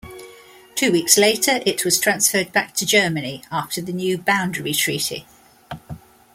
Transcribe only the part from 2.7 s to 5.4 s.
to Germany after the new Boundary Treaty.